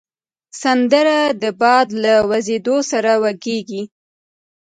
سندره 0.61 1.19
د 1.41 1.43
باد 1.61 1.87
له 2.03 2.13
وزېدو 2.29 2.77
سره 2.91 3.11
وږیږي 3.21 3.81